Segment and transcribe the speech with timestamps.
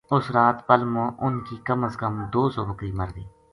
[0.15, 3.25] اُس رات پل ما ان کی کم از کم دو سو بکری مرگئی